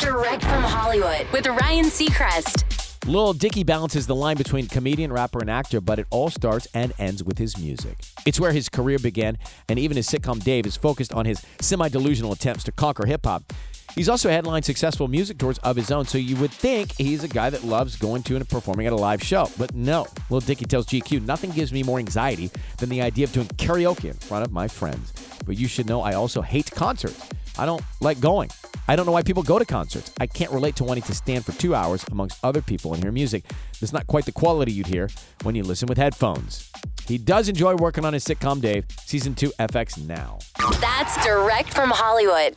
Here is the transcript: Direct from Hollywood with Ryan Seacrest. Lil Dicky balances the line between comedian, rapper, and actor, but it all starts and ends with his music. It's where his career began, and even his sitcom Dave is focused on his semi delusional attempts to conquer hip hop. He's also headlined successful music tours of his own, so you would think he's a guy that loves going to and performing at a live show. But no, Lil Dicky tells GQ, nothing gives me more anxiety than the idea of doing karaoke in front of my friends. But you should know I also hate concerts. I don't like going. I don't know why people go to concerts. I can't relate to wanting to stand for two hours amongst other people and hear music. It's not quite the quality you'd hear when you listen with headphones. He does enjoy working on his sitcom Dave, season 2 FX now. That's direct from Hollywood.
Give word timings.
Direct 0.00 0.42
from 0.42 0.64
Hollywood 0.64 1.24
with 1.32 1.46
Ryan 1.46 1.84
Seacrest. 1.84 2.64
Lil 3.06 3.32
Dicky 3.32 3.62
balances 3.62 4.08
the 4.08 4.14
line 4.14 4.36
between 4.36 4.66
comedian, 4.66 5.12
rapper, 5.12 5.38
and 5.38 5.48
actor, 5.48 5.80
but 5.80 6.00
it 6.00 6.06
all 6.10 6.30
starts 6.30 6.66
and 6.74 6.92
ends 6.98 7.22
with 7.22 7.38
his 7.38 7.56
music. 7.56 7.96
It's 8.26 8.40
where 8.40 8.50
his 8.50 8.68
career 8.68 8.98
began, 8.98 9.38
and 9.68 9.78
even 9.78 9.96
his 9.96 10.08
sitcom 10.08 10.42
Dave 10.42 10.66
is 10.66 10.76
focused 10.76 11.12
on 11.12 11.26
his 11.26 11.40
semi 11.60 11.88
delusional 11.88 12.32
attempts 12.32 12.64
to 12.64 12.72
conquer 12.72 13.06
hip 13.06 13.24
hop. 13.24 13.52
He's 13.94 14.08
also 14.08 14.28
headlined 14.28 14.64
successful 14.64 15.06
music 15.06 15.38
tours 15.38 15.58
of 15.58 15.76
his 15.76 15.92
own, 15.92 16.06
so 16.06 16.18
you 16.18 16.34
would 16.36 16.50
think 16.50 16.92
he's 16.96 17.22
a 17.22 17.28
guy 17.28 17.48
that 17.48 17.62
loves 17.62 17.94
going 17.94 18.24
to 18.24 18.34
and 18.34 18.48
performing 18.48 18.88
at 18.88 18.92
a 18.92 18.96
live 18.96 19.22
show. 19.22 19.48
But 19.58 19.76
no, 19.76 20.08
Lil 20.28 20.40
Dicky 20.40 20.64
tells 20.64 20.86
GQ, 20.86 21.24
nothing 21.24 21.50
gives 21.50 21.72
me 21.72 21.84
more 21.84 22.00
anxiety 22.00 22.50
than 22.78 22.88
the 22.88 23.00
idea 23.00 23.26
of 23.26 23.32
doing 23.32 23.46
karaoke 23.46 24.06
in 24.06 24.14
front 24.14 24.44
of 24.44 24.50
my 24.50 24.66
friends. 24.66 25.12
But 25.46 25.56
you 25.56 25.68
should 25.68 25.86
know 25.86 26.00
I 26.00 26.14
also 26.14 26.42
hate 26.42 26.68
concerts. 26.72 27.28
I 27.56 27.64
don't 27.64 27.82
like 28.00 28.18
going. 28.18 28.50
I 28.88 28.96
don't 28.96 29.04
know 29.04 29.12
why 29.12 29.22
people 29.22 29.42
go 29.42 29.58
to 29.58 29.66
concerts. 29.66 30.10
I 30.18 30.26
can't 30.26 30.50
relate 30.50 30.74
to 30.76 30.84
wanting 30.84 31.02
to 31.04 31.14
stand 31.14 31.44
for 31.44 31.52
two 31.52 31.74
hours 31.74 32.04
amongst 32.10 32.42
other 32.42 32.62
people 32.62 32.94
and 32.94 33.02
hear 33.02 33.12
music. 33.12 33.44
It's 33.82 33.92
not 33.92 34.06
quite 34.06 34.24
the 34.24 34.32
quality 34.32 34.72
you'd 34.72 34.86
hear 34.86 35.10
when 35.42 35.54
you 35.54 35.62
listen 35.62 35.88
with 35.88 35.98
headphones. 35.98 36.70
He 37.06 37.18
does 37.18 37.50
enjoy 37.50 37.76
working 37.76 38.06
on 38.06 38.14
his 38.14 38.24
sitcom 38.24 38.62
Dave, 38.62 38.86
season 39.04 39.34
2 39.34 39.52
FX 39.60 40.06
now. 40.06 40.38
That's 40.80 41.22
direct 41.22 41.74
from 41.74 41.90
Hollywood. 41.90 42.56